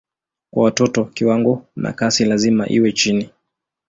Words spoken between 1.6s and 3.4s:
na kasi lazima iwe chini.